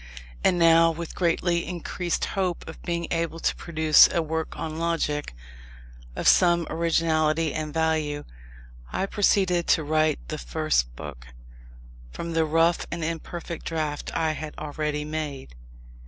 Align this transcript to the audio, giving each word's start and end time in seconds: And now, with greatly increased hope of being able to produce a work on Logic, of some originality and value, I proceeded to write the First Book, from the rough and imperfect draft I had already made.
And 0.43 0.57
now, 0.57 0.89
with 0.89 1.13
greatly 1.13 1.63
increased 1.67 2.25
hope 2.33 2.67
of 2.67 2.81
being 2.81 3.05
able 3.11 3.39
to 3.39 3.55
produce 3.55 4.09
a 4.11 4.19
work 4.23 4.57
on 4.57 4.79
Logic, 4.79 5.31
of 6.15 6.27
some 6.27 6.65
originality 6.71 7.53
and 7.53 7.71
value, 7.71 8.23
I 8.91 9.05
proceeded 9.05 9.67
to 9.67 9.83
write 9.83 10.17
the 10.29 10.39
First 10.39 10.95
Book, 10.95 11.27
from 12.09 12.33
the 12.33 12.45
rough 12.45 12.87
and 12.89 13.03
imperfect 13.03 13.67
draft 13.67 14.11
I 14.15 14.31
had 14.31 14.55
already 14.57 15.05
made. 15.05 15.53